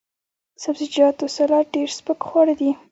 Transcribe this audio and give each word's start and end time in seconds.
د 0.55 0.57
سبزیجاتو 0.63 1.25
سلاد 1.35 1.65
ډیر 1.75 1.89
سپک 1.97 2.19
خواړه 2.27 2.53
دي. 2.59 2.71